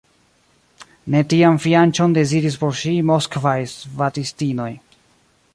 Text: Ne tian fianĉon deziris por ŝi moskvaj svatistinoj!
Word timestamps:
Ne 1.15 1.21
tian 1.33 1.59
fianĉon 1.67 2.17
deziris 2.17 2.59
por 2.63 2.75
ŝi 2.81 2.97
moskvaj 3.13 3.57
svatistinoj! 3.77 4.71